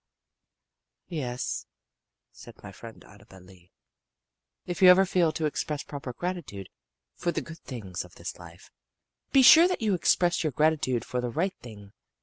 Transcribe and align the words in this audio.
"Yes," 1.09 1.67
said 2.31 2.55
my 2.63 2.71
friend 2.71 3.03
Annabel 3.05 3.41
Lee, 3.41 3.71
"if 4.65 4.81
you 4.81 4.89
ever 4.89 5.05
feel 5.05 5.31
to 5.33 5.45
express 5.45 5.83
proper 5.83 6.11
gratitude 6.11 6.69
for 7.13 7.31
the 7.31 7.39
good 7.41 7.59
things 7.59 8.03
of 8.03 8.15
this 8.15 8.39
life, 8.39 8.71
be 9.31 9.43
sure 9.43 9.67
that 9.67 9.83
you 9.83 9.93
express 9.93 10.43
your 10.43 10.53
gratitude 10.53 11.05
for 11.05 11.21
the 11.21 11.29
right 11.29 11.53
thing. 11.61 11.93